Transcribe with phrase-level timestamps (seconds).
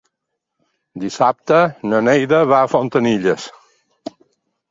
[1.03, 1.59] Dissabte
[1.91, 3.47] na Neida va a Fontanilles.